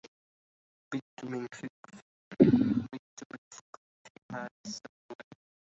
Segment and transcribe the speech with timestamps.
[0.93, 2.01] بت من فكري
[2.41, 5.29] في حال السقيم